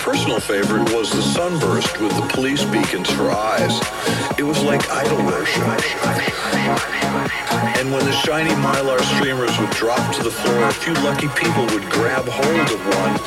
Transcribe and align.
personal 0.00 0.40
favorite 0.40 0.90
was 0.94 1.10
the 1.10 1.20
sunburst 1.20 2.00
with 2.00 2.14
the 2.16 2.26
police 2.32 2.64
beacons 2.64 3.10
for 3.10 3.30
eyes. 3.30 3.78
It 4.38 4.42
was 4.42 4.62
like 4.62 4.90
idol 4.90 5.18
worship. 5.26 5.62
And 7.76 7.92
when 7.92 8.04
the 8.06 8.12
shiny 8.12 8.50
mylar 8.62 9.00
streamers 9.14 9.58
would 9.58 9.70
drop 9.70 10.14
to 10.16 10.22
the 10.22 10.30
floor, 10.30 10.64
a 10.64 10.72
few 10.72 10.94
lucky 11.04 11.28
people 11.28 11.66
would 11.74 11.88
grab 11.90 12.24
hold 12.26 12.70
of 12.72 12.80
one 12.96 13.20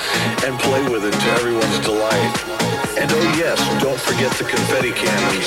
and 0.46 0.60
play 0.60 0.84
with 0.90 1.06
it 1.06 1.14
to 1.14 1.30
everyone's 1.38 1.80
delight. 1.80 2.34
And 2.98 3.12
oh 3.12 3.36
yes, 3.38 3.60
don't 3.82 4.00
forget 4.00 4.32
the 4.38 4.46
confetti 4.46 4.92
cannons. 4.94 5.46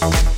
Bye. 0.00 0.29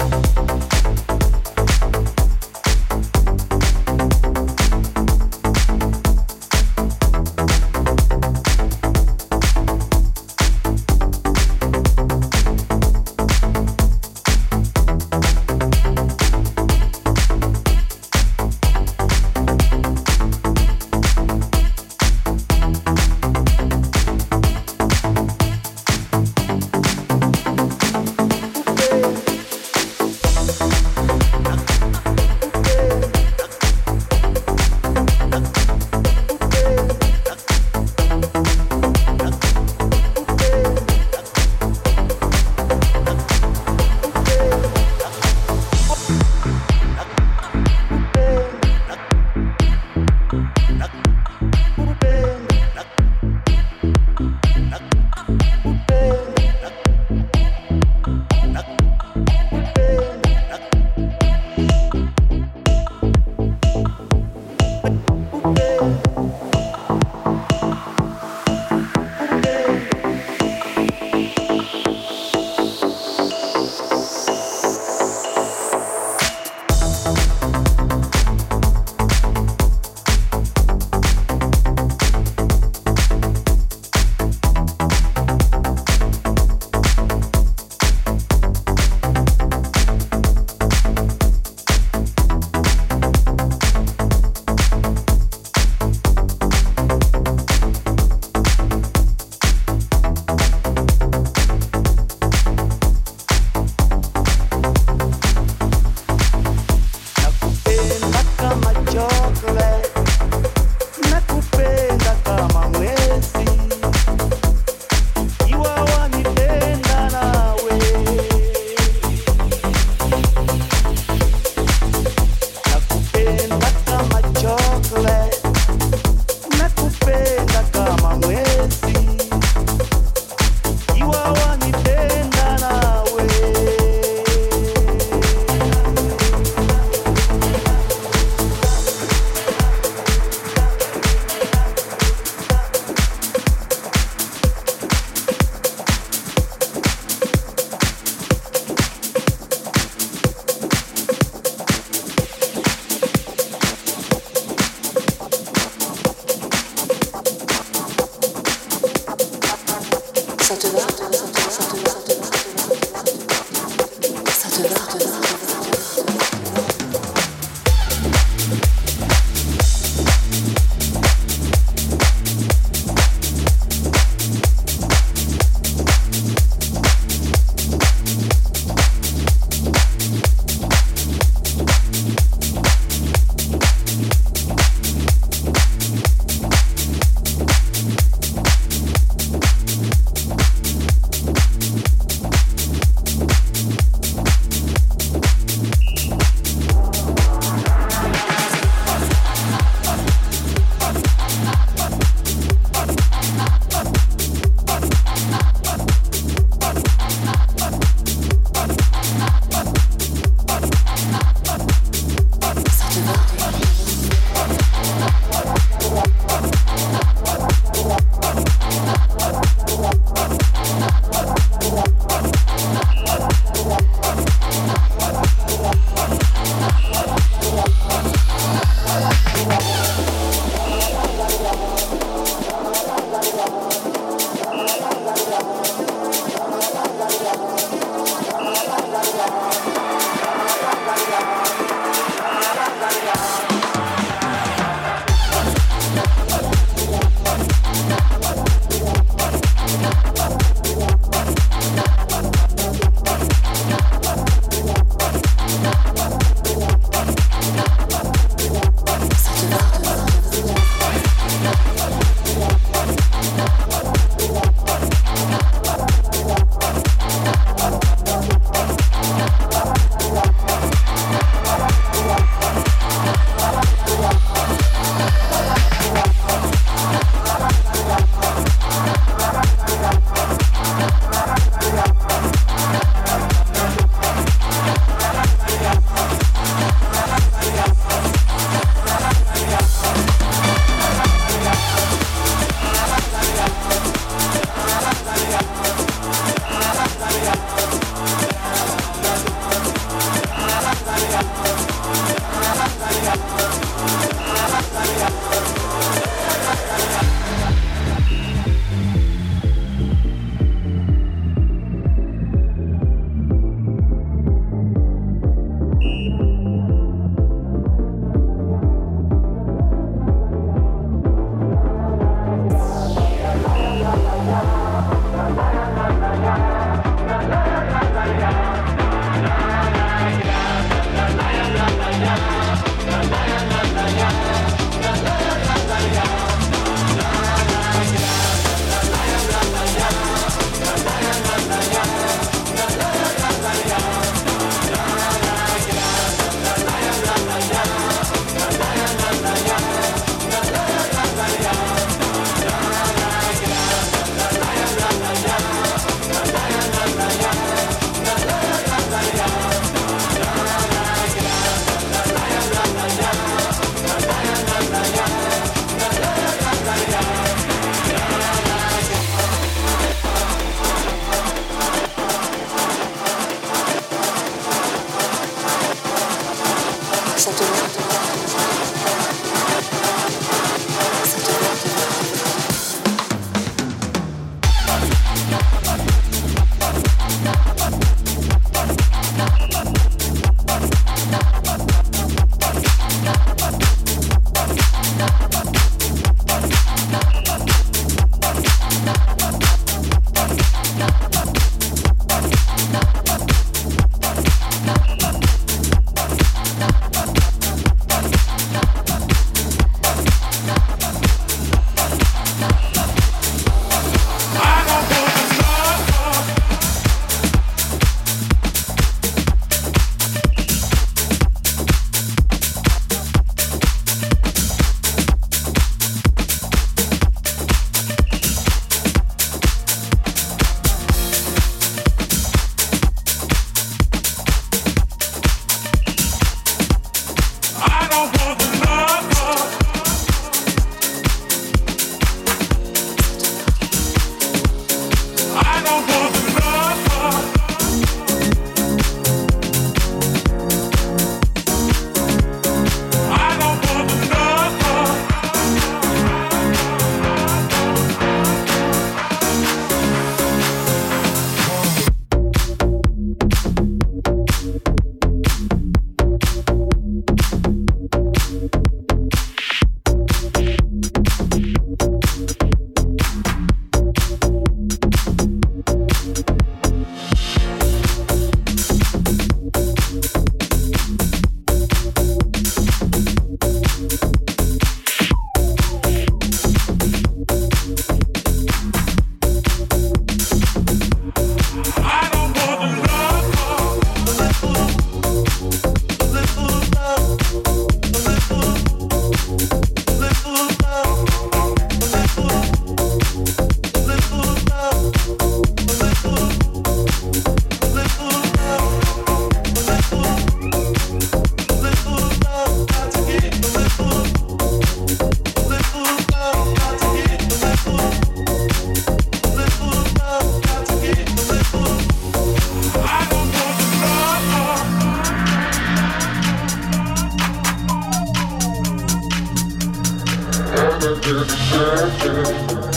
burger, 530.83 531.25
burger. 531.53 532.72